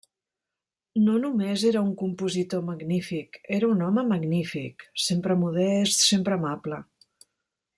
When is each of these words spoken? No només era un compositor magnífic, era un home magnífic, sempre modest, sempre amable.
No 1.07 1.17
només 1.25 1.65
era 1.71 1.83
un 1.87 1.91
compositor 1.99 2.63
magnífic, 2.69 3.37
era 3.59 3.69
un 3.75 3.83
home 3.89 4.07
magnífic, 4.13 4.87
sempre 5.05 5.37
modest, 5.43 6.03
sempre 6.15 6.39
amable. 6.41 6.81